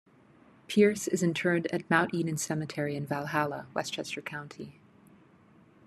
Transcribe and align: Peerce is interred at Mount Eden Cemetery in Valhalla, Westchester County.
Peerce 0.67 1.07
is 1.07 1.21
interred 1.21 1.67
at 1.67 1.87
Mount 1.87 2.11
Eden 2.11 2.35
Cemetery 2.35 2.95
in 2.95 3.05
Valhalla, 3.05 3.67
Westchester 3.75 4.19
County. 4.19 4.79